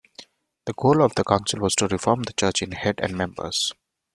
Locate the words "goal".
0.73-1.03